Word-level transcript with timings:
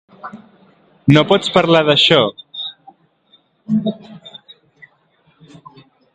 No 1.17 1.23
pots 1.31 1.51
parlar 1.57 1.81
d’això? 1.89 2.19